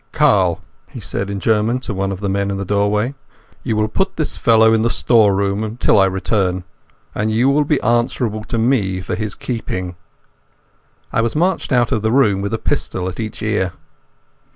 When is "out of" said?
11.71-12.01